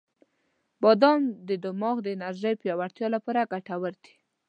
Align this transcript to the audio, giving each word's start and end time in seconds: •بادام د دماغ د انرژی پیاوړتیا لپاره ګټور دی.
•بادام 0.83 1.21
د 1.47 1.49
دماغ 1.65 1.95
د 2.03 2.07
انرژی 2.15 2.53
پیاوړتیا 2.61 3.07
لپاره 3.15 3.49
ګټور 3.53 3.93
دی. 4.03 4.13